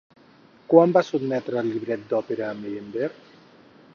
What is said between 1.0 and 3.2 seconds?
sotmetre el llibret d'òpera a Meyerbeer?